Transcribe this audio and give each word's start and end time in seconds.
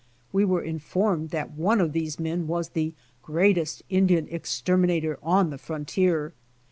We 0.33 0.45
were 0.45 0.63
informed 0.63 1.29
that 1.29 1.51
one 1.51 1.79
of 1.79 1.93
these 1.93 2.19
men 2.19 2.47
was 2.47 2.69
the 2.69 2.95
greatest 3.21 3.83
Indian 3.87 4.27
exterminator 4.31 5.19
on 5.21 5.51
the 5.51 5.59
frontier. 5.59 6.33